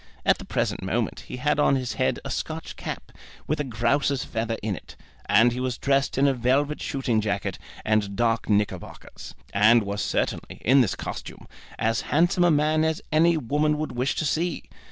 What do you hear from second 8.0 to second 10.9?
dark knickerbockers; and was certainly, in